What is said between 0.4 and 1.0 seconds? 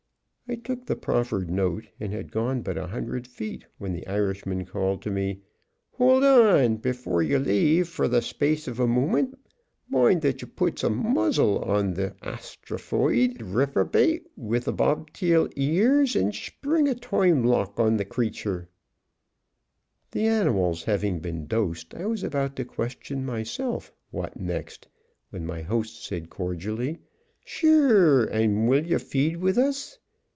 I took the